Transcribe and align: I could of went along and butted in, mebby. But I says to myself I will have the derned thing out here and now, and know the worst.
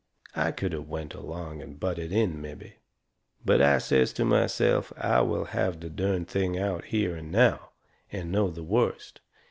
I 0.35 0.51
could 0.51 0.73
of 0.73 0.89
went 0.89 1.13
along 1.13 1.61
and 1.61 1.79
butted 1.79 2.11
in, 2.11 2.41
mebby. 2.41 2.77
But 3.45 3.61
I 3.61 3.77
says 3.77 4.11
to 4.13 4.25
myself 4.25 4.91
I 4.97 5.21
will 5.21 5.45
have 5.45 5.79
the 5.79 5.91
derned 5.91 6.27
thing 6.27 6.57
out 6.57 6.85
here 6.85 7.15
and 7.15 7.31
now, 7.31 7.69
and 8.11 8.31
know 8.31 8.49
the 8.49 8.63
worst. 8.63 9.21